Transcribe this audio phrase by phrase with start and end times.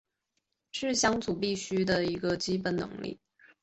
[0.71, 2.03] 是相处必须的
[2.37, 3.19] 基本能力